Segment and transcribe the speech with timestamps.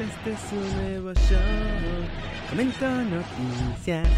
[0.00, 1.38] este es su nuevo show.
[2.48, 4.08] Comento noticias,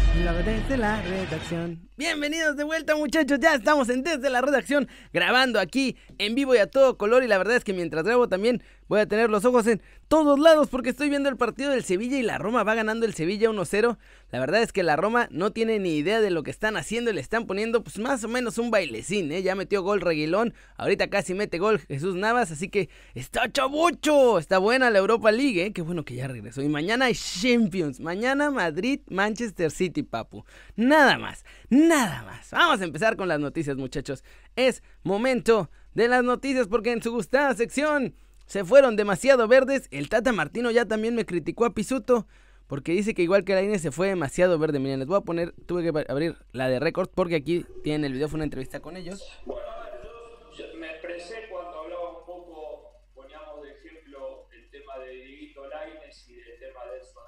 [0.45, 1.89] desde la redacción.
[1.97, 6.57] Bienvenidos de vuelta muchachos, ya estamos en Desde la Redacción grabando aquí en vivo y
[6.57, 9.43] a todo color y la verdad es que mientras grabo también voy a tener los
[9.43, 12.75] ojos en todos lados porque estoy viendo el partido del Sevilla y la Roma va
[12.75, 13.97] ganando el Sevilla 1-0.
[14.29, 17.09] La verdad es que la Roma no tiene ni idea de lo que están haciendo
[17.09, 19.41] y le están poniendo pues más o menos un bailecín, ¿eh?
[19.41, 24.59] Ya metió gol Reguilón, ahorita casi mete gol Jesús Navas, así que está chabucho, está
[24.59, 25.73] buena la Europa League, ¿eh?
[25.73, 26.61] Qué bueno que ya regresó.
[26.61, 30.45] Y mañana hay Champions, mañana Madrid, Manchester City, papu.
[30.75, 32.51] Nada más, nada más.
[32.51, 34.23] Vamos a empezar con las noticias, muchachos.
[34.55, 38.13] Es momento de las noticias porque en su gustada sección
[38.53, 39.87] se fueron demasiado verdes.
[39.89, 42.27] El Tata Martino ya también me criticó a Pisuto
[42.67, 44.77] porque dice que igual que la INE se fue demasiado verde.
[44.77, 48.13] Miren, les voy a poner, tuve que abrir la de récord porque aquí tienen el
[48.13, 49.27] video, fue una entrevista con ellos.
[49.47, 49.65] Bueno,
[50.03, 55.67] yo, yo me expresé cuando hablaba un poco, poníamos de ejemplo el tema de Dieguito
[55.69, 57.23] Laines y del tema de Edson.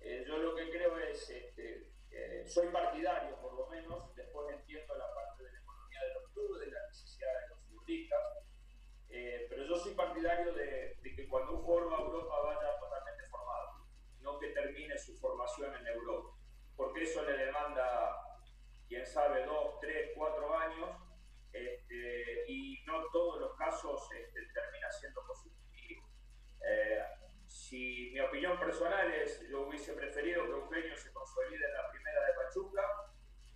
[0.00, 4.09] Eh, yo lo que creo es, este, soy partidario por lo menos,
[9.20, 12.78] eh, pero yo soy partidario de, de que cuando un jugador va a Europa vaya
[12.78, 13.86] totalmente formado,
[14.20, 16.38] no que termine su formación en Europa,
[16.74, 18.16] porque eso le demanda,
[18.88, 20.90] quién sabe, dos, tres, cuatro años,
[21.52, 26.08] este, y no todos los casos este, termina siendo positivo.
[26.66, 27.02] Eh,
[27.46, 32.24] si mi opinión personal es, yo hubiese preferido que Eugenio se consolide en la primera
[32.24, 32.82] de Pachuca,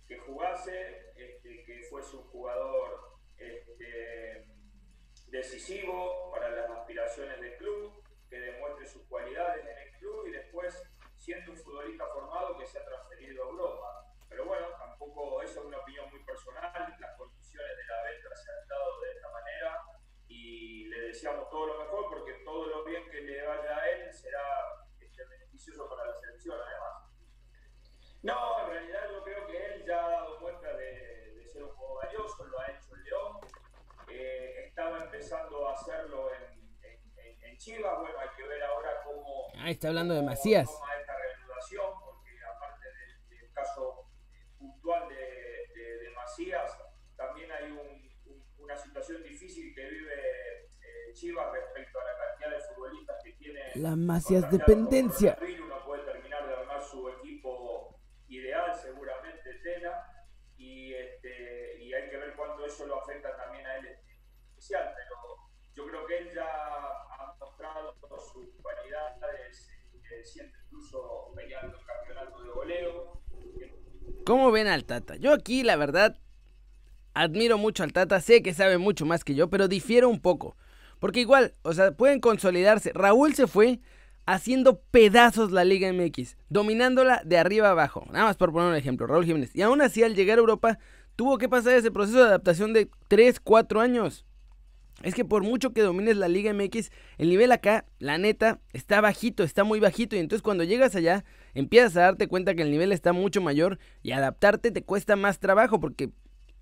[0.07, 4.45] que jugase, este, que fuese un jugador este,
[5.27, 10.81] decisivo para las aspiraciones del club, que demuestre sus cualidades en el club y después,
[11.17, 14.15] siendo un futbolista formado, que se ha transferido a Europa.
[14.29, 18.51] Pero bueno, tampoco, eso es una opinión muy personal, las condiciones de la venta se
[18.51, 19.81] han dado de esta manera
[20.27, 24.13] y le deseamos todo lo mejor porque todo lo bien que le vaya a él
[24.13, 24.41] será
[24.99, 27.11] este, beneficioso para la selección además.
[28.23, 31.75] No, en realidad yo creo que él ya ha dado muestra de, de ser un
[31.75, 33.37] juego valioso, lo ha hecho el León,
[34.09, 39.47] eh, estaba empezando a hacerlo en, en, en, Chivas, bueno, hay que ver ahora cómo...
[39.57, 40.67] Ah, está hablando de Macías.
[40.71, 44.05] Toma esta reanudación, porque aparte del, del caso
[44.59, 45.15] puntual de,
[45.73, 46.71] de, de, Macías,
[47.17, 52.51] también hay un, un, una situación difícil que vive eh, Chivas respecto a la cantidad
[52.51, 53.59] de futbolistas que tiene.
[53.77, 55.35] La Macías dependencia.
[55.41, 60.05] Uno puede terminar de armar su equipo ideal, seguramente Tena,
[60.55, 63.99] y, este, y hay que ver cuánto eso lo afecta también a él en
[64.51, 65.15] especial, pero
[65.73, 67.93] yo creo que él ya ha mostrado
[68.31, 69.69] sus cualidades,
[70.09, 73.21] eh, siente incluso peleando el campeonato de goleo.
[74.25, 75.15] ¿Cómo ven al Tata?
[75.17, 76.17] Yo aquí, la verdad,
[77.13, 80.57] admiro mucho al Tata, sé que sabe mucho más que yo, pero difiero un poco.
[80.99, 82.91] Porque igual, o sea, pueden consolidarse.
[82.93, 83.81] Raúl se fue
[84.25, 88.03] haciendo pedazos la Liga MX, dominándola de arriba abajo.
[88.11, 89.55] Nada más por poner un ejemplo, Raúl Jiménez.
[89.55, 90.79] Y aún así, al llegar a Europa,
[91.15, 94.25] tuvo que pasar ese proceso de adaptación de 3, 4 años.
[95.03, 99.01] Es que por mucho que domines la Liga MX, el nivel acá, la neta, está
[99.01, 100.15] bajito, está muy bajito.
[100.15, 101.25] Y entonces cuando llegas allá,
[101.55, 105.39] empiezas a darte cuenta que el nivel está mucho mayor y adaptarte te cuesta más
[105.39, 106.11] trabajo porque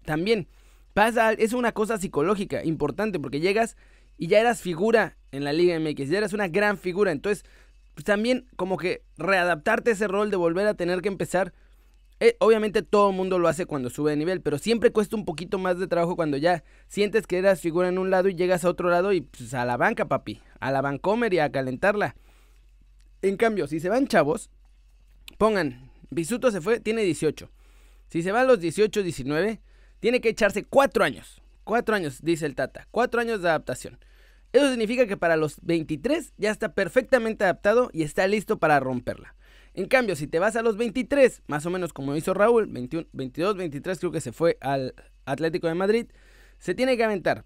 [0.05, 0.47] también
[0.93, 3.75] pasa, es una cosa psicológica importante porque llegas
[4.17, 7.11] y ya eras figura en la Liga MX, ya eras una gran figura.
[7.11, 7.43] Entonces,
[7.95, 11.53] pues también como que readaptarte ese rol de volver a tener que empezar.
[12.19, 15.25] Eh, obviamente todo el mundo lo hace cuando sube de nivel, pero siempre cuesta un
[15.25, 18.63] poquito más de trabajo cuando ya sientes que eras figura en un lado y llegas
[18.63, 22.15] a otro lado y pues a la banca, papi, a la bancomer y a calentarla.
[23.21, 24.49] En cambio, si se van chavos,
[25.37, 27.49] pongan, Bisuto se fue, tiene 18.
[28.09, 29.61] Si se van los 18, 19,
[29.99, 31.41] tiene que echarse 4 años.
[31.63, 32.87] 4 años, dice el Tata.
[32.91, 33.99] 4 años de adaptación.
[34.51, 39.35] Eso significa que para los 23 ya está perfectamente adaptado y está listo para romperla.
[39.73, 43.07] En cambio, si te vas a los 23, más o menos como hizo Raúl, 21,
[43.11, 44.93] 22, 23 creo que se fue al
[45.25, 46.05] Atlético de Madrid,
[46.59, 47.45] se tiene que aventar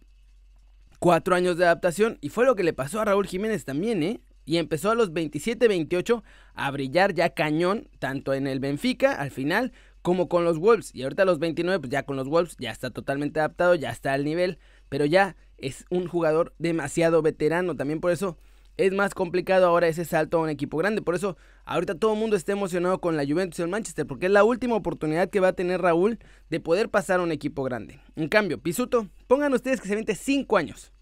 [1.00, 4.20] 4 años de adaptación y fue lo que le pasó a Raúl Jiménez también, ¿eh?
[4.48, 6.24] Y empezó a los 27, 28
[6.54, 10.96] a brillar ya cañón, tanto en el Benfica al final como con los Wolves.
[10.96, 13.92] Y ahorita a los 29, pues ya con los Wolves ya está totalmente adaptado, ya
[13.92, 14.58] está al nivel,
[14.88, 17.76] pero ya es un jugador demasiado veterano.
[17.76, 18.38] También por eso
[18.78, 21.02] es más complicado ahora ese salto a un equipo grande.
[21.02, 21.36] Por eso
[21.66, 24.46] ahorita todo el mundo está emocionado con la Juventus y el Manchester, porque es la
[24.46, 26.20] última oportunidad que va a tener Raúl
[26.50, 28.00] de poder pasar a un equipo grande.
[28.16, 30.94] En cambio, Pisuto, pongan ustedes que se vente 5 años.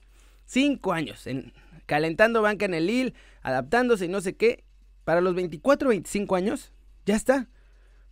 [0.45, 1.53] 5 años en,
[1.85, 4.63] calentando banca en el Lille, adaptándose y no sé qué.
[5.03, 6.71] Para los 24, 25 años,
[7.05, 7.47] ya está.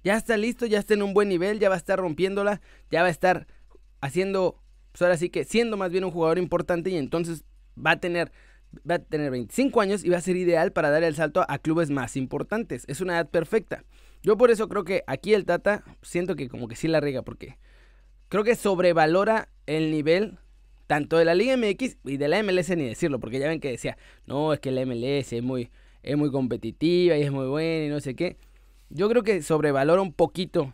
[0.04, 2.62] Ya está listo, ya está en un buen nivel, ya va a estar rompiéndola,
[2.92, 3.48] ya va a estar
[4.02, 4.62] haciendo,
[4.92, 7.46] pues ahora sí que siendo más bien un jugador importante y entonces
[7.78, 8.32] va a tener
[8.90, 11.58] va a tener 25 años y va a ser ideal para dar el salto a
[11.60, 12.86] clubes más importantes.
[12.88, 13.84] Es una edad perfecta.
[14.22, 17.22] Yo por eso creo que aquí el Tata siento que como que sí la riega
[17.24, 17.58] porque
[18.30, 20.40] creo que sobrevalora el nivel
[20.88, 23.72] tanto de la Liga MX y de la MLS ni decirlo, porque ya ven que
[23.72, 25.70] decía, no, es que la MLS es muy,
[26.02, 28.38] es muy competitiva y es muy buena y no sé qué.
[28.90, 30.74] Yo creo que sobrevalora un poquito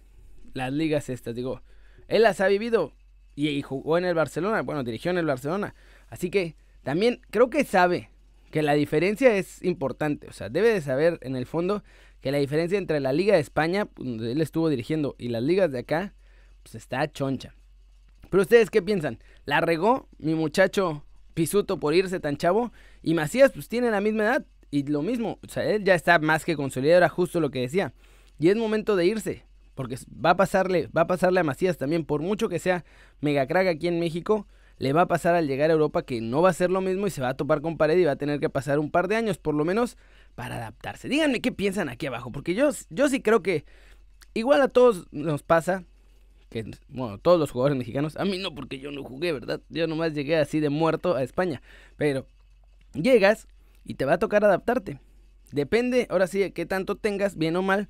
[0.53, 1.61] las ligas estas, digo,
[2.07, 2.93] él las ha vivido
[3.35, 5.75] y, jugó en el Barcelona, bueno, dirigió en el Barcelona,
[6.09, 8.09] así que también creo que sabe
[8.51, 11.83] que la diferencia es importante, o sea, debe de saber en el fondo
[12.19, 15.71] que la diferencia entre la Liga de España, donde él estuvo dirigiendo, y las ligas
[15.71, 16.13] de acá,
[16.63, 17.55] pues está choncha.
[18.29, 19.19] Pero ustedes qué piensan?
[19.45, 21.03] ¿La regó mi muchacho
[21.33, 22.71] Pisuto por irse tan chavo?
[23.01, 26.19] Y Macías pues tiene la misma edad y lo mismo, o sea, él ya está
[26.19, 27.93] más que consolidado, era justo lo que decía.
[28.37, 29.43] Y es momento de irse,
[29.73, 32.85] porque va a pasarle, va a pasarle a Macías también, por mucho que sea
[33.19, 34.47] mega crack aquí en México,
[34.77, 37.07] le va a pasar al llegar a Europa que no va a ser lo mismo
[37.07, 39.07] y se va a topar con pared y va a tener que pasar un par
[39.07, 39.97] de años por lo menos
[40.35, 41.09] para adaptarse.
[41.09, 43.65] Díganme qué piensan aquí abajo, porque yo, yo sí creo que
[44.33, 45.83] igual a todos nos pasa,
[46.49, 49.61] que, bueno, todos los jugadores mexicanos, a mí no porque yo no jugué, ¿verdad?
[49.69, 51.61] Yo nomás llegué así de muerto a España,
[51.95, 52.25] pero
[52.93, 53.47] llegas
[53.85, 54.99] y te va a tocar adaptarte.
[55.51, 57.87] Depende, ahora sí, de qué tanto tengas, bien o mal,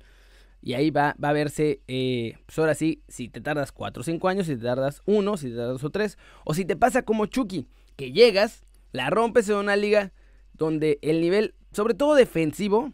[0.62, 4.04] y ahí va, va a verse, eh, pues ahora sí, si te tardas 4 o
[4.04, 6.76] 5 años, si te tardas 1, si te tardas 2 o 3, o si te
[6.76, 7.66] pasa como Chucky,
[7.96, 10.12] que llegas, la rompes en una liga
[10.52, 12.92] donde el nivel, sobre todo defensivo,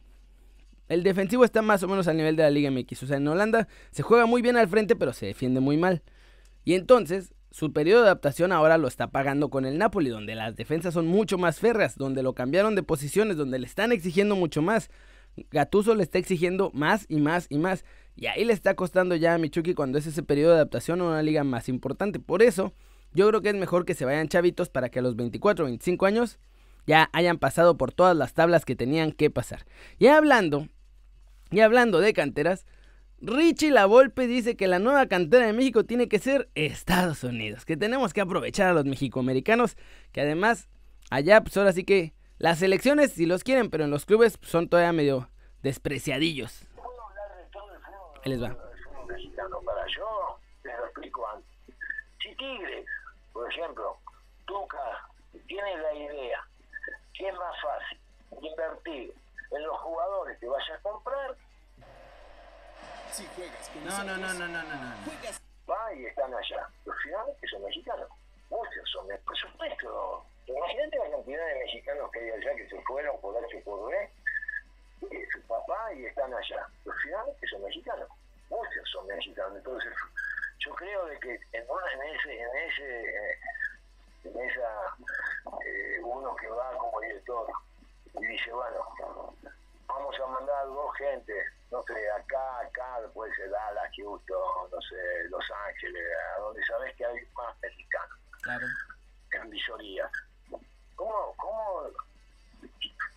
[0.88, 3.02] el defensivo está más o menos al nivel de la Liga MX.
[3.02, 6.02] O sea, en Holanda se juega muy bien al frente, pero se defiende muy mal.
[6.64, 10.56] Y entonces, su periodo de adaptación ahora lo está pagando con el Napoli, donde las
[10.56, 14.62] defensas son mucho más férreas, donde lo cambiaron de posiciones, donde le están exigiendo mucho
[14.62, 14.90] más.
[15.50, 17.84] Gatuso le está exigiendo más y más y más.
[18.14, 21.04] Y ahí le está costando ya a Michuki cuando es ese periodo de adaptación a
[21.04, 22.18] una liga más importante.
[22.18, 22.72] Por eso,
[23.12, 25.68] yo creo que es mejor que se vayan chavitos para que a los 24 o
[25.68, 26.38] 25 años
[26.86, 29.66] ya hayan pasado por todas las tablas que tenían que pasar.
[29.98, 30.68] Y hablando
[31.50, 32.66] y hablando de canteras,
[33.20, 37.76] Richie Lavolpe dice que la nueva cantera de México tiene que ser Estados Unidos, que
[37.76, 39.76] tenemos que aprovechar a los mexicoamericanos,
[40.12, 40.69] que además
[41.10, 44.69] allá pues ahora sí que las elecciones si los quieren, pero en los clubes son
[44.69, 45.31] todavía medio
[45.62, 46.66] despreciadillos.
[52.22, 52.34] Si
[53.32, 53.96] por ejemplo,
[54.46, 55.08] Tuca,
[55.46, 56.46] tiene la idea
[57.14, 57.98] que es más fácil
[58.43, 59.14] invertir
[59.56, 61.35] en los jugadores que vaya a comprar.
[63.11, 65.05] Si juegas con no, no, no, no, no, no, no.
[65.05, 65.41] Juegas.
[65.69, 66.69] Va y están allá.
[66.85, 68.08] Los ciudadanos que son mexicanos.
[68.50, 70.25] Muchos son, por supuesto.
[70.47, 74.11] Imagínate la cantidad de mexicanos que hay allá que se fueron por H por B.
[75.32, 76.69] Su papá y están allá.
[76.85, 78.08] Los ciudadanos que son mexicanos.
[78.49, 79.56] Muchos son mexicanos.
[79.56, 79.93] Entonces,
[80.61, 83.38] yo creo de que en, en ese, en ese,
[84.25, 84.97] en esa,
[85.64, 87.47] eh, uno que va como director
[88.20, 89.25] y dice, bueno,
[90.18, 91.32] vamos a mandar dos gente,
[91.70, 96.02] no sé, acá, acá, puede ser Dallas, Houston, no sé, Los Ángeles,
[96.36, 98.18] a donde sabes que hay más mexicanos.
[98.42, 98.66] Claro.
[99.32, 100.08] En visoría.
[100.94, 101.90] ¿Cómo, cómo,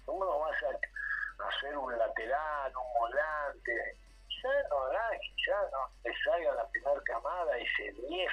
[0.06, 3.98] cómo no vas a hacer un lateral, un volante?
[4.44, 5.12] Ya no da,
[5.48, 8.32] ya no te salga la primera camada ese 10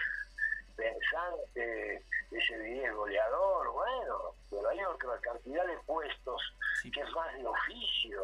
[0.76, 6.42] pensante, ese 10 goleador, bueno, pero hay otra cantidad de puestos
[6.82, 8.22] que es más de oficio,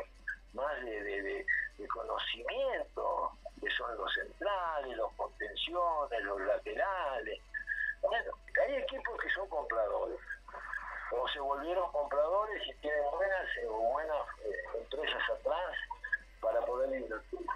[0.53, 1.47] más de, de,
[1.89, 7.41] conocimiento, que son los centrales, los contenciones, los laterales.
[8.01, 8.33] Bueno,
[8.65, 10.19] hay equipos que son compradores,
[11.11, 15.75] o se volvieron compradores y tienen buenas eh, o buenas eh, empresas atrás
[16.41, 17.47] para poder invertir.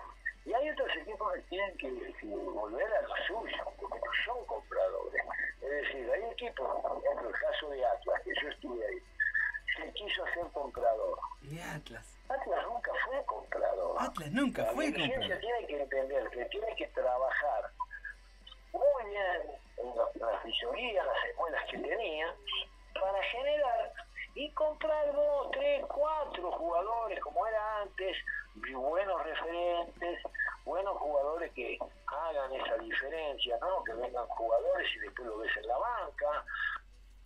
[0.46, 1.90] Y hay otros equipos que tienen que,
[2.22, 5.22] volver a lo suyo, porque no son compradores.
[5.60, 9.02] Es decir, hay equipos, por ejemplo, el caso de Atlas, que yo estuve ahí,
[9.76, 11.18] se quiso hacer comprador.
[11.42, 12.16] ¿Y Atlas?
[12.28, 13.96] Atlas nunca fue comprador.
[13.98, 15.28] Atlas nunca la fue comprador.
[15.28, 17.70] La tiene que entender que tiene que trabajar
[18.72, 22.34] muy bien en las visorías, las escuelas que tenía,
[22.94, 23.92] para generar
[24.34, 28.16] y comprar dos, tres, cuatro jugadores como era antes,
[28.74, 30.22] buenos referentes,
[30.64, 32.76] buenos jugadores que hagan esa
[33.84, 36.44] Que vengan jugadores y después lo ves en la banca.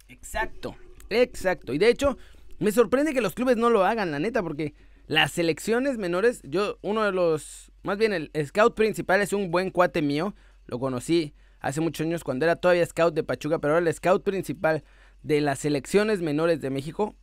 [0.08, 0.76] Exacto,
[1.08, 1.72] exacto.
[1.72, 2.18] Y de hecho,
[2.58, 4.74] me sorprende que los clubes no lo hagan, la neta, porque
[5.06, 9.70] las selecciones menores, yo, uno de los, más bien el scout principal es un buen
[9.70, 10.34] cuate mío,
[10.66, 14.22] lo conocí hace muchos años cuando era todavía scout de Pachuca, pero ahora el scout
[14.22, 14.84] principal
[15.22, 17.14] de las selecciones menores de México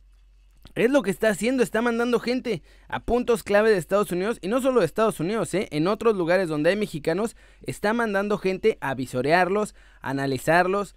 [0.74, 4.48] es lo que está haciendo, está mandando gente a puntos clave de Estados Unidos y
[4.48, 5.68] no solo de Estados Unidos, ¿eh?
[5.70, 10.94] en otros lugares donde hay mexicanos, está mandando gente a visorearlos, analizarlos,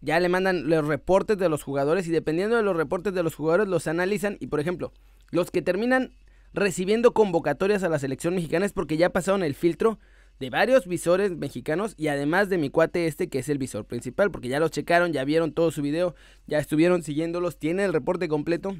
[0.00, 3.34] ya le mandan los reportes de los jugadores y dependiendo de los reportes de los
[3.34, 4.92] jugadores los analizan y por ejemplo,
[5.30, 6.12] los que terminan
[6.54, 9.98] recibiendo convocatorias a la selección mexicana es porque ya pasaron el filtro
[10.38, 14.30] de varios visores mexicanos y además de mi cuate este que es el visor principal,
[14.30, 16.14] porque ya los checaron, ya vieron todo su video,
[16.46, 18.76] ya estuvieron siguiéndolos, tiene el reporte completo.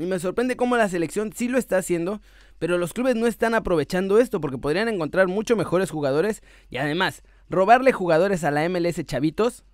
[0.00, 2.22] Y me sorprende cómo la selección sí lo está haciendo,
[2.58, 7.22] pero los clubes no están aprovechando esto porque podrían encontrar mucho mejores jugadores y además
[7.50, 9.64] robarle jugadores a la MLS chavitos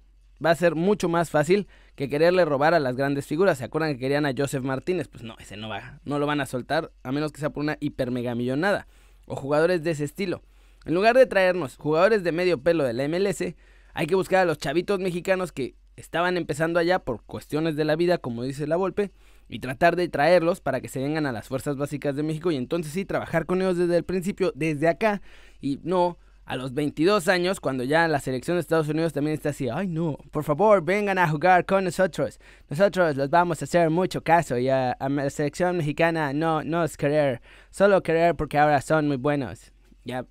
[0.44, 3.58] va a ser mucho más fácil que quererle robar a las grandes figuras.
[3.58, 5.06] ¿Se acuerdan que querían a Joseph Martínez?
[5.06, 7.62] Pues no, ese no va, no lo van a soltar a menos que sea por
[7.62, 8.88] una hiper mega millonada
[9.26, 10.42] o jugadores de ese estilo.
[10.86, 13.54] En lugar de traernos jugadores de medio pelo de la MLS,
[13.94, 17.96] hay que buscar a los chavitos mexicanos que estaban empezando allá por cuestiones de la
[17.96, 19.10] vida, como dice la Volpe,
[19.48, 22.56] y tratar de traerlos para que se vengan a las fuerzas básicas de México y
[22.56, 25.22] entonces sí trabajar con ellos desde el principio, desde acá,
[25.60, 29.48] y no a los 22 años, cuando ya la selección de Estados Unidos también está
[29.48, 32.38] así, ay no, por favor, vengan a jugar con nosotros.
[32.70, 36.96] Nosotros les vamos a hacer mucho caso y a, la selección mexicana no, no es
[36.96, 39.72] querer, solo querer porque ahora son muy buenos.
[40.04, 40.24] Ya,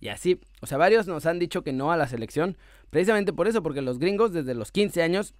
[0.00, 2.58] y así, o sea, varios nos han dicho que no a la selección,
[2.90, 5.34] precisamente por eso, porque los gringos desde los 15 años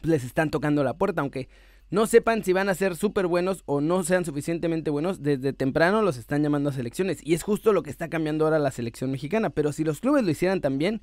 [0.00, 1.48] pues, les están tocando la puerta, aunque
[1.92, 6.00] no sepan si van a ser súper buenos o no sean suficientemente buenos, desde temprano
[6.00, 7.20] los están llamando a selecciones.
[7.22, 9.50] Y es justo lo que está cambiando ahora la selección mexicana.
[9.50, 11.02] Pero si los clubes lo hicieran también,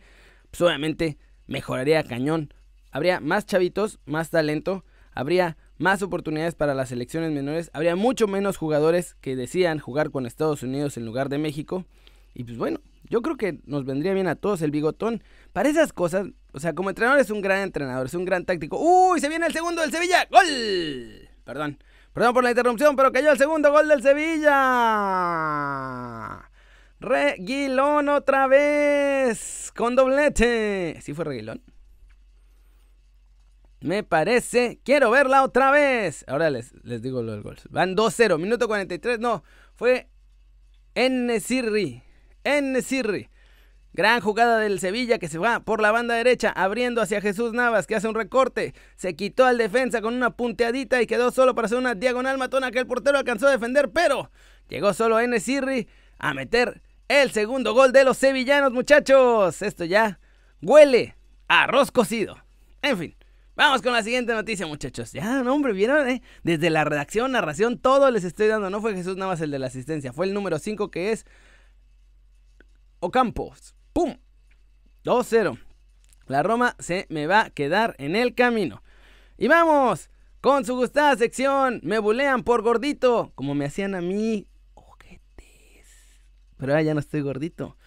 [0.49, 2.55] pues obviamente mejoraría cañón.
[2.89, 8.57] Habría más chavitos, más talento, habría más oportunidades para las selecciones menores, habría mucho menos
[8.57, 11.85] jugadores que decían jugar con Estados Unidos en lugar de México.
[12.33, 15.21] Y pues bueno, yo creo que nos vendría bien a todos el bigotón.
[15.53, 18.77] Para esas cosas, o sea, como entrenador es un gran entrenador, es un gran táctico.
[18.79, 19.19] ¡Uy!
[19.19, 20.27] Se viene el segundo del Sevilla.
[20.29, 21.29] ¡Gol!
[21.43, 21.77] Perdón.
[22.13, 24.49] Perdón por la interrupción, pero cayó el segundo gol del Sevilla.
[26.99, 29.71] Reguilón otra vez.
[29.75, 30.99] Con doblete.
[31.01, 31.61] ¿Sí fue Reguilón?
[33.81, 34.79] Me parece.
[34.83, 36.25] Quiero verla otra vez.
[36.27, 37.57] Ahora les, les digo lo del gol.
[37.69, 38.39] Van 2-0.
[38.39, 39.19] Minuto 43.
[39.19, 39.43] No.
[39.75, 40.09] Fue
[40.95, 42.03] Enesirri.
[42.43, 43.29] Enesirri.
[43.99, 47.85] Gran jugada del Sevilla que se va por la banda derecha, abriendo hacia Jesús Navas,
[47.85, 48.73] que hace un recorte.
[48.95, 52.71] Se quitó al defensa con una punteadita y quedó solo para hacer una diagonal matona
[52.71, 54.31] que el portero alcanzó a defender, pero
[54.69, 55.37] llegó solo N.
[55.41, 59.61] Sirri a meter el segundo gol de los sevillanos, muchachos.
[59.61, 60.21] Esto ya
[60.61, 61.17] huele
[61.49, 62.37] a arroz cocido.
[62.81, 63.17] En fin,
[63.57, 65.11] vamos con la siguiente noticia, muchachos.
[65.11, 66.21] Ya, no, hombre, vieron, eh?
[66.43, 68.69] Desde la redacción, narración, todo les estoy dando.
[68.69, 71.25] No fue Jesús Navas el de la asistencia, fue el número 5 que es
[73.01, 73.75] Ocampos.
[73.93, 74.17] ¡Pum!
[75.03, 75.59] 2-0.
[76.27, 78.83] La Roma se me va a quedar en el camino.
[79.37, 80.09] Y vamos
[80.41, 81.79] con su gustada sección.
[81.83, 84.47] Me bulean por gordito, como me hacían a mí.
[84.75, 85.87] Ojetes.
[86.57, 87.77] Pero ahora ya no estoy gordito.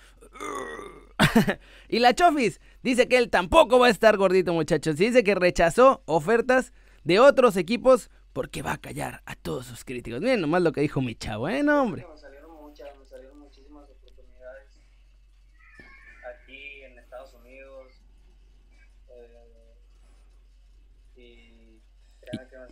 [1.88, 4.96] y la Chofis dice que él tampoco va a estar gordito, muchachos.
[4.96, 6.72] dice que rechazó ofertas
[7.04, 10.20] de otros equipos porque va a callar a todos sus críticos.
[10.20, 11.62] Miren nomás lo que dijo mi chavo, ¿eh?
[11.68, 12.06] Hombre.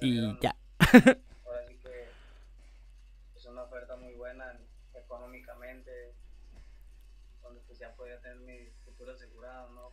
[0.01, 0.57] Y ya.
[1.47, 2.07] Ahora sí que
[3.37, 4.59] es una oferta muy buena
[4.95, 6.15] económicamente,
[7.43, 9.91] donde pues ya podía tener mi futuro asegurado, ¿no?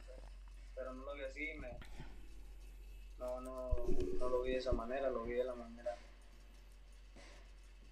[0.76, 1.78] Pero, no lo vi así, me,
[3.20, 3.76] no, no,
[4.20, 5.96] no lo vi de esa manera, lo vi de la manera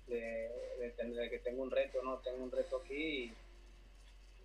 [0.07, 2.19] de, de, que tengo un reto, ¿no?
[2.19, 3.33] Tengo un reto aquí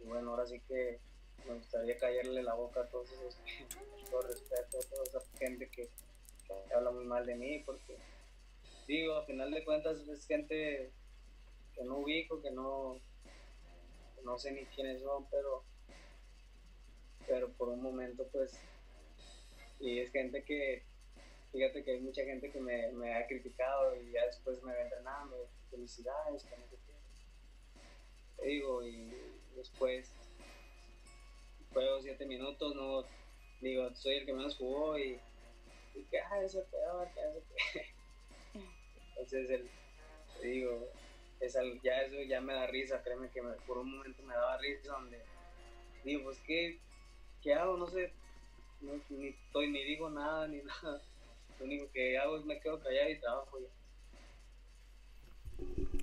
[0.00, 0.98] y, bueno, ahora sí que
[1.46, 3.36] me gustaría callarle la boca a todos esos,
[4.10, 5.88] todo respeto a toda esa gente que
[6.74, 7.96] habla muy mal de mí porque,
[8.86, 10.90] digo, a final de cuentas es gente
[11.74, 13.00] que no ubico, que no,
[14.24, 15.64] no sé ni quiénes son, pero,
[17.26, 18.58] pero por un momento pues,
[19.78, 20.82] y es gente que,
[21.52, 24.82] fíjate que hay mucha gente que me, me ha criticado y ya después me va
[24.82, 28.46] entrenando, felicidades, que no sé qué.
[28.46, 29.14] digo, y
[29.56, 30.12] después
[31.72, 33.04] juego siete minutos, no,
[33.60, 35.20] digo, soy el que menos jugó y
[35.94, 37.86] y que, ah, eso peor, que eso peor.
[39.16, 39.70] Entonces, el,
[40.42, 40.88] digo,
[41.40, 44.92] es ya eso ya me da risa, créeme que por un momento me daba risa
[44.92, 45.22] donde
[46.04, 46.78] digo, pues, ¿qué,
[47.42, 47.76] qué hago?
[47.76, 48.12] No sé,
[48.80, 51.00] ni, estoy, ni digo nada, ni nada.
[51.58, 53.68] Lo único que hago es me quedo callado y trabajo ya.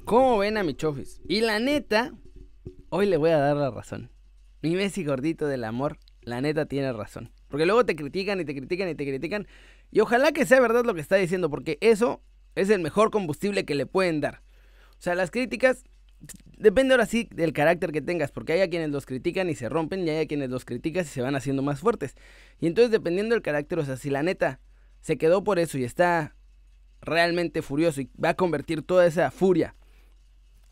[0.06, 1.22] ¿Cómo ven a mi chofis?
[1.28, 2.14] Y la neta,
[2.90, 4.12] hoy le voy a dar la razón.
[4.62, 7.32] Mi Messi gordito del amor, la neta tiene razón.
[7.48, 9.48] Porque luego te critican y te critican y te critican.
[9.92, 12.22] Y ojalá que sea verdad lo que está diciendo, porque eso
[12.56, 14.42] es el mejor combustible que le pueden dar.
[14.92, 15.84] O sea, las críticas
[16.58, 19.70] depende ahora sí del carácter que tengas, porque hay a quienes los critican y se
[19.70, 22.16] rompen y hay a quienes los criticas y se van haciendo más fuertes.
[22.60, 24.60] Y entonces dependiendo del carácter, o sea, si la neta
[25.02, 26.36] se quedó por eso y está
[27.02, 29.76] realmente furioso y va a convertir toda esa furia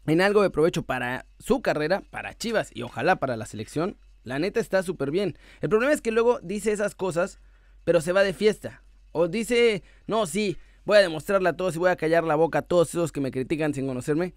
[0.08, 4.40] en algo de provecho para su carrera, para Chivas y ojalá para la selección, la
[4.40, 5.38] neta está súper bien.
[5.62, 7.40] El problema es que luego dice esas cosas,
[7.84, 8.84] pero se va de fiesta.
[9.18, 12.60] O dice, no, sí, voy a demostrarle a todos y voy a callar la boca
[12.60, 14.34] a todos esos que me critican sin conocerme.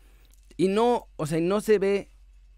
[0.56, 2.12] Y no, o sea, no se ve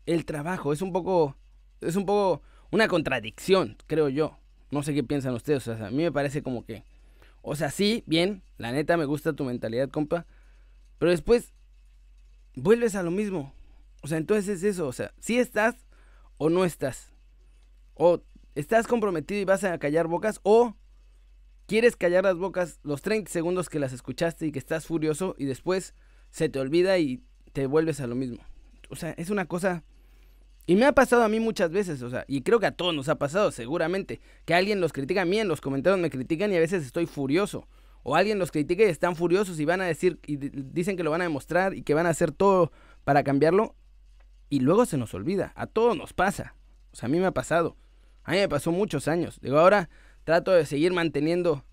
[0.04, 0.74] el trabajo.
[0.74, 1.38] Es un poco,
[1.80, 4.36] es un poco una contradicción, creo yo.
[4.70, 5.66] No sé qué piensan ustedes.
[5.66, 6.84] O sea, a mí me parece como que,
[7.40, 10.26] o sea, sí, bien, la neta me gusta tu mentalidad, compa.
[10.98, 11.54] Pero después
[12.54, 13.54] vuelves a lo mismo.
[14.02, 14.86] O sea, entonces es eso.
[14.86, 15.74] O sea, si estás
[16.36, 17.14] o no estás.
[17.94, 18.20] O
[18.54, 20.76] estás comprometido y vas a callar bocas o
[21.70, 25.44] quieres callar las bocas los 30 segundos que las escuchaste y que estás furioso y
[25.44, 25.94] después
[26.30, 27.22] se te olvida y
[27.52, 28.38] te vuelves a lo mismo.
[28.88, 29.84] O sea, es una cosa...
[30.66, 32.92] Y me ha pasado a mí muchas veces, o sea, y creo que a todos
[32.92, 36.52] nos ha pasado, seguramente, que alguien los critica a mí, en los comentarios me critican
[36.52, 37.68] y a veces estoy furioso.
[38.02, 41.12] O alguien los critica y están furiosos y van a decir, y dicen que lo
[41.12, 42.72] van a demostrar y que van a hacer todo
[43.04, 43.76] para cambiarlo.
[44.48, 46.56] Y luego se nos olvida, a todos nos pasa.
[46.90, 47.76] O sea, a mí me ha pasado.
[48.24, 49.38] A mí me pasó muchos años.
[49.40, 49.88] Digo, ahora
[50.24, 51.64] trato de seguir manteniendo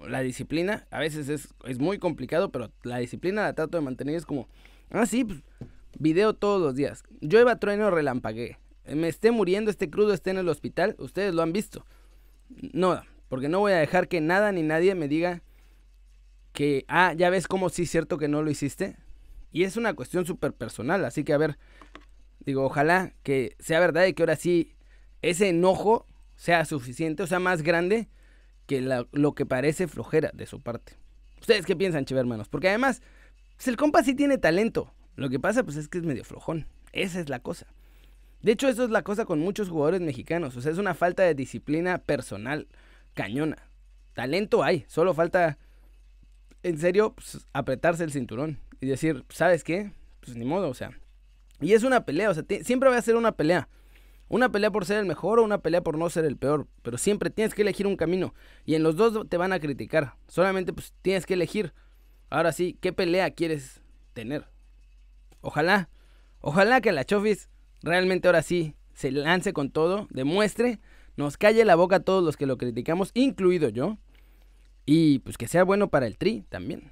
[0.00, 0.86] la disciplina.
[0.90, 4.16] A veces es, es muy complicado, pero la disciplina la trato de mantener.
[4.16, 4.48] Es como,
[4.92, 5.42] Ah, sí, pues,
[5.98, 7.02] video todos los días.
[7.20, 8.58] Llueva, trueno, relampagué.
[8.84, 10.96] Me esté muriendo, esté crudo, esté en el hospital.
[10.98, 11.86] Ustedes lo han visto.
[12.74, 15.42] No, porque no voy a dejar que nada ni nadie me diga
[16.52, 18.96] que, ah, ya ves cómo sí es cierto que no lo hiciste.
[19.50, 21.06] Y es una cuestión súper personal.
[21.06, 21.58] Así que, a ver,
[22.40, 24.74] digo, ojalá que sea verdad y que ahora sí
[25.22, 26.04] ese enojo
[26.42, 28.08] sea suficiente, o sea, más grande
[28.66, 30.94] que lo que parece flojera de su parte.
[31.40, 32.48] ¿Ustedes qué piensan, hermanos?
[32.48, 33.00] Porque además
[33.54, 34.92] pues el compa sí tiene talento.
[35.14, 36.66] Lo que pasa pues es que es medio flojón.
[36.90, 37.68] Esa es la cosa.
[38.40, 40.56] De hecho, eso es la cosa con muchos jugadores mexicanos.
[40.56, 42.66] O sea, es una falta de disciplina personal
[43.14, 43.58] cañona.
[44.12, 45.58] Talento hay, solo falta,
[46.64, 49.92] en serio, pues, apretarse el cinturón y decir, ¿sabes qué?
[50.18, 50.90] Pues ni modo, o sea.
[51.60, 53.68] Y es una pelea, o sea, siempre va a ser una pelea.
[54.32, 56.66] Una pelea por ser el mejor o una pelea por no ser el peor.
[56.80, 58.32] Pero siempre tienes que elegir un camino.
[58.64, 60.14] Y en los dos te van a criticar.
[60.26, 61.74] Solamente pues tienes que elegir.
[62.30, 63.82] Ahora sí, ¿qué pelea quieres
[64.14, 64.48] tener?
[65.42, 65.90] Ojalá,
[66.40, 67.50] ojalá que la Chofis
[67.82, 70.80] realmente ahora sí se lance con todo, demuestre,
[71.18, 73.98] nos calle la boca a todos los que lo criticamos, incluido yo.
[74.86, 76.90] Y pues que sea bueno para el tri también.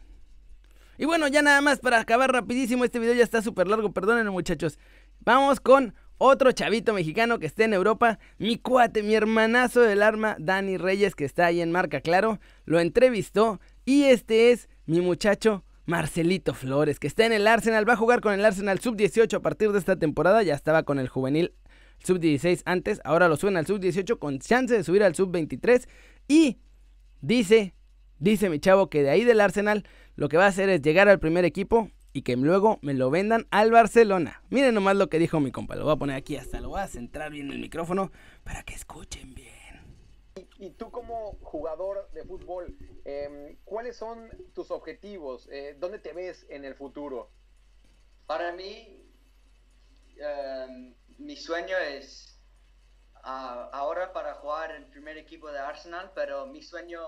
[0.98, 4.31] Y bueno, ya nada más para acabar rapidísimo, este video ya está súper largo, perdónenme
[4.31, 4.79] muchachos.
[5.20, 10.37] Vamos con otro chavito mexicano que esté en Europa, mi cuate, mi hermanazo del arma,
[10.38, 15.64] Dani Reyes, que está ahí en Marca Claro, lo entrevistó y este es mi muchacho
[15.87, 19.40] Marcelito Flores, que está en el Arsenal, va a jugar con el Arsenal sub-18 a
[19.40, 21.54] partir de esta temporada, ya estaba con el juvenil
[22.04, 25.88] sub-16 antes, ahora lo suben al sub-18 con chance de subir al sub-23
[26.28, 26.59] y
[27.22, 27.72] dice,
[28.18, 29.85] dice mi chavo que de ahí del Arsenal
[30.16, 33.11] lo que va a hacer es llegar al primer equipo y que luego me lo
[33.11, 34.42] vendan al Barcelona.
[34.51, 36.81] Miren nomás lo que dijo mi compa, lo voy a poner aquí hasta, lo voy
[36.81, 38.11] a centrar bien el micrófono
[38.44, 39.61] para que escuchen bien.
[40.59, 45.49] Y, tú como jugador de fútbol, em, ¿cuáles son tus objetivos?
[45.51, 47.31] Eh, ¿Dónde te ves en el futuro?
[48.27, 49.03] Para mí,
[50.16, 52.40] em, mi sueño es
[53.23, 57.01] ah, ahora para jugar en el primer equipo de Arsenal, pero mi sueño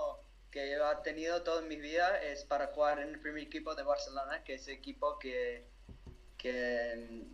[0.53, 3.83] que yo he tenido toda mi vida es para jugar en el primer equipo de
[3.83, 5.67] Barcelona, que es el equipo que,
[6.37, 7.25] que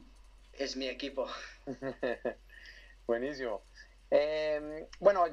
[0.53, 1.27] es mi equipo.
[3.07, 3.63] Buenísimo.
[4.11, 5.25] Em, bueno,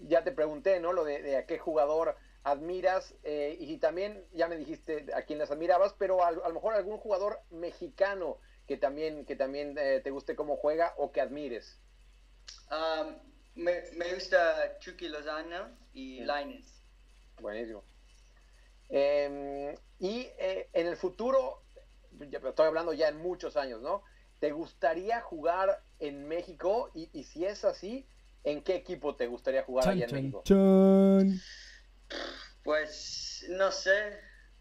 [0.00, 0.92] ya te pregunté, ¿no?
[0.92, 5.50] Lo de, a qué jugador admiras eh, y también ya me dijiste a quién las
[5.50, 10.36] admirabas, pero a, lo mejor algún jugador mexicano que también, que también eh, te guste
[10.36, 11.78] cómo juega o que admires.
[13.54, 16.81] me, gusta Chucky Lozano y Lines.
[17.40, 17.82] Buenísimo.
[18.88, 21.62] Em, y eh, en el futuro,
[22.20, 24.02] estoy hablando ya en muchos años, ¿no?
[24.38, 26.90] ¿Te gustaría jugar en México?
[26.94, 28.06] Y, y si es así,
[28.44, 30.42] ¿En qué equipo te gustaría jugar allá en México?
[32.64, 34.18] Pues no sé,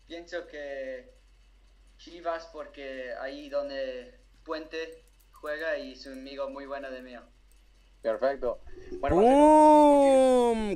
[0.07, 1.11] pienso que
[1.97, 7.23] Chivas porque ahí donde Puente juega y es un amigo muy bueno de mío.
[8.01, 8.59] Perfecto.
[8.99, 9.15] Bueno,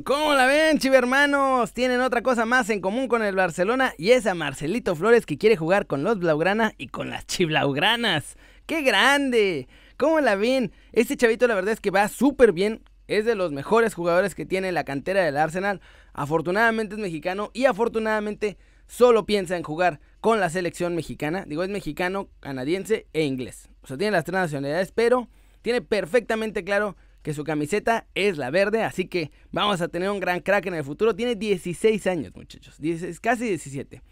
[0.05, 1.73] ¿Cómo la ven, chivermanos?
[1.73, 5.37] Tienen otra cosa más en común con el Barcelona y es a Marcelito Flores que
[5.37, 8.37] quiere jugar con los Blaugrana y con las Chiblaugranas.
[8.65, 9.67] ¡Qué grande!
[9.97, 10.71] ¿Cómo la ven?
[10.91, 14.45] Este chavito la verdad es que va súper bien es de los mejores jugadores que
[14.45, 15.81] tiene la cantera del Arsenal.
[16.13, 18.57] Afortunadamente es mexicano y afortunadamente
[18.87, 21.45] solo piensa en jugar con la selección mexicana.
[21.47, 23.69] Digo, es mexicano, canadiense e inglés.
[23.81, 25.27] O sea, tiene las tres nacionalidades, pero
[25.61, 30.19] tiene perfectamente claro que su camiseta es la verde, así que vamos a tener un
[30.19, 31.15] gran crack en el futuro.
[31.15, 32.77] Tiene 16 años, muchachos,
[33.19, 34.03] casi 17.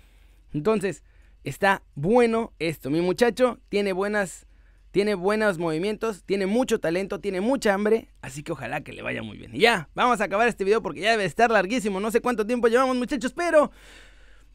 [0.51, 1.03] Entonces,
[1.43, 2.89] está bueno esto.
[2.89, 4.47] Mi muchacho tiene buenas
[4.89, 9.21] tiene buenos movimientos, tiene mucho talento, tiene mucha hambre, así que ojalá que le vaya
[9.21, 9.55] muy bien.
[9.55, 12.47] Y ya, vamos a acabar este video porque ya debe estar larguísimo, no sé cuánto
[12.47, 13.69] tiempo llevamos muchachos, pero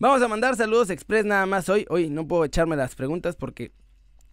[0.01, 1.87] vamos a mandar saludos express nada más hoy.
[1.91, 3.71] Hoy no puedo echarme las preguntas porque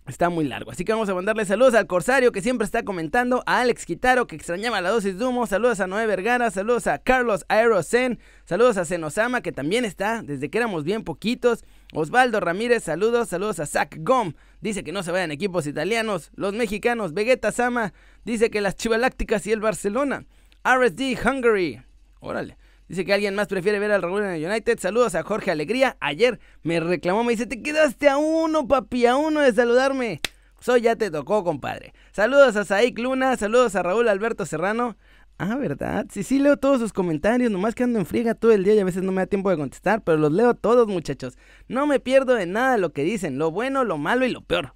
[0.08, 3.42] Está muy largo, así que vamos a mandarle saludos al Corsario que siempre está comentando,
[3.48, 7.44] a Alex Quitaro que extrañaba la dosis de saludos a Noé Vergara, saludos a Carlos
[7.50, 13.30] Aerosen, saludos a Senosama que también está desde que éramos bien poquitos, Osvaldo Ramírez, saludos,
[13.30, 17.92] saludos a Zach Gom, dice que no se vayan equipos italianos, los mexicanos, Vegeta Sama,
[18.26, 20.28] dice que las Chivalácticas y el Barcelona,
[20.64, 21.82] RSD Hungary,
[22.20, 22.58] órale.
[22.88, 24.80] Dice que alguien más prefiere ver al Raúl en el United.
[24.80, 25.98] Saludos a Jorge Alegría.
[26.00, 30.22] Ayer me reclamó, me dice, te quedaste a uno, papi, a uno de saludarme.
[30.64, 31.94] Pues ya te tocó, compadre.
[32.12, 34.98] Saludos a Saik Luna, saludos a Raúl Alberto Serrano.
[35.38, 36.06] Ah, ¿verdad?
[36.10, 38.80] Sí, sí, leo todos sus comentarios, nomás que ando en friega todo el día y
[38.80, 41.38] a veces no me da tiempo de contestar, pero los leo todos, muchachos.
[41.68, 44.76] No me pierdo de nada lo que dicen, lo bueno, lo malo y lo peor.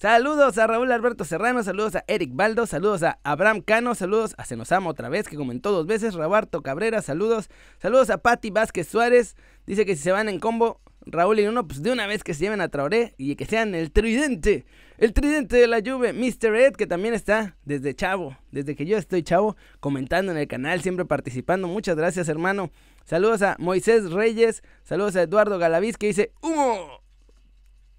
[0.00, 4.46] Saludos a Raúl Alberto Serrano, saludos a Eric Baldo, saludos a Abraham Cano, saludos a
[4.46, 7.50] Senosama otra vez, que comentó dos veces, Roberto Cabrera, saludos,
[7.82, 9.36] saludos a Patti Vázquez Suárez,
[9.66, 12.32] dice que si se van en combo, Raúl y uno, pues de una vez que
[12.32, 14.64] se lleven a Traoré y que sean el tridente,
[14.96, 16.56] el tridente de la lluvia, Mr.
[16.56, 20.80] Ed, que también está desde chavo, desde que yo estoy chavo, comentando en el canal,
[20.80, 22.70] siempre participando, muchas gracias hermano,
[23.04, 26.99] saludos a Moisés Reyes, saludos a Eduardo Galaviz, que dice, humo,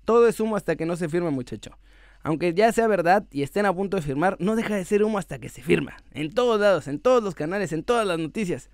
[0.06, 1.78] todo es humo hasta que no se firme muchacho.
[2.24, 5.18] Aunque ya sea verdad y estén a punto de firmar, no deja de ser humo
[5.18, 5.98] hasta que se firma.
[6.12, 8.70] En todos lados, en todos los canales, en todas las noticias.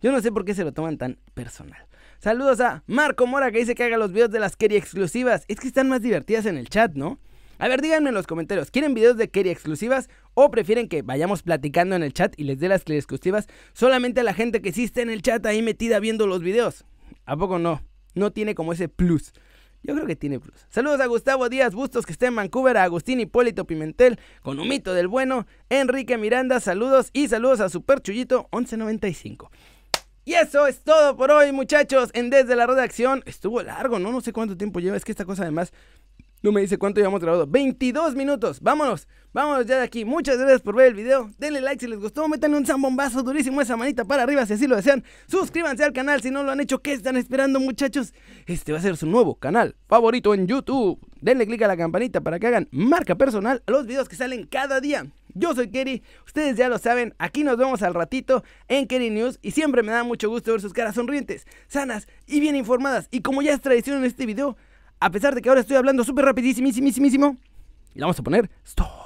[0.00, 1.86] Yo no sé por qué se lo toman tan personal.
[2.18, 5.44] Saludos a Marco Mora que dice que haga los videos de las Kerry exclusivas.
[5.48, 7.18] Es que están más divertidas en el chat, ¿no?
[7.58, 11.42] A ver, díganme en los comentarios, ¿quieren videos de Kerry exclusivas o prefieren que vayamos
[11.42, 14.72] platicando en el chat y les dé las Kerry exclusivas solamente a la gente que
[14.72, 16.84] sí está en el chat ahí metida viendo los videos?
[17.24, 17.82] ¿A poco no?
[18.14, 19.32] No tiene como ese plus.
[19.82, 20.66] Yo creo que tiene plus.
[20.68, 24.94] Saludos a Gustavo Díaz Bustos, que está en Vancouver, a Agustín Hipólito Pimentel, con Humito
[24.94, 29.50] del Bueno, Enrique Miranda, saludos y saludos a Super Chullito 1195.
[30.24, 33.24] Y eso es todo por hoy, muchachos, en Desde la Redacción.
[33.26, 34.12] Estuvo largo, ¿no?
[34.12, 35.72] No sé cuánto tiempo lleva, es que esta cosa además
[36.42, 37.46] no me dice cuánto llevamos grabado.
[37.46, 38.60] 22 minutos.
[38.60, 39.06] Vámonos.
[39.32, 40.04] Vámonos ya de aquí.
[40.04, 41.30] Muchas gracias por ver el video.
[41.38, 42.28] Denle like si les gustó.
[42.28, 45.04] Métanle un zambombazo durísimo esa manita para arriba si así lo desean.
[45.28, 46.82] Suscríbanse al canal si no lo han hecho.
[46.82, 48.12] ¿Qué están esperando, muchachos?
[48.46, 50.98] Este va a ser su nuevo canal favorito en YouTube.
[51.20, 54.44] Denle click a la campanita para que hagan marca personal a los videos que salen
[54.46, 55.06] cada día.
[55.34, 59.38] Yo soy Kerry, ustedes ya lo saben, aquí nos vemos al ratito en Kerry News
[59.40, 63.08] y siempre me da mucho gusto ver sus caras sonrientes, sanas y bien informadas.
[63.10, 64.58] Y como ya es tradición en este video,
[65.02, 67.36] a pesar de que ahora estoy hablando súper rapidísimo,
[67.94, 69.01] le vamos a poner stop.